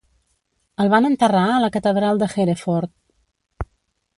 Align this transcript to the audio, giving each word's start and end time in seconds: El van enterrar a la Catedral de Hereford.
El 0.85 0.87
van 0.93 1.07
enterrar 1.09 1.43
a 1.49 1.59
la 1.65 1.69
Catedral 1.75 2.23
de 2.23 2.31
Hereford. 2.37 2.93